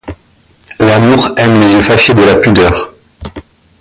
[0.79, 2.91] L'amour aime les yeux fâchés de la pudeur